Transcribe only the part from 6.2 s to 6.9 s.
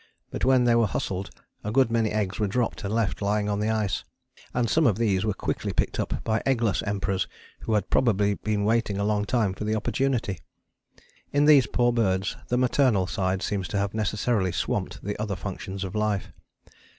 by eggless